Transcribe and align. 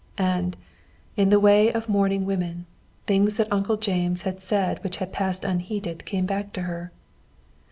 And, 0.17 0.57
in 1.15 1.29
the 1.29 1.39
way 1.39 1.71
of 1.71 1.87
mourning 1.87 2.25
women, 2.25 2.65
things 3.05 3.37
that 3.37 3.53
Uncle 3.53 3.77
James 3.77 4.23
had 4.23 4.39
said 4.39 4.83
which 4.83 4.97
had 4.97 5.13
passed 5.13 5.45
unheeded 5.45 6.05
came 6.05 6.25
back 6.25 6.53
to 6.53 6.63
her. 6.63 6.91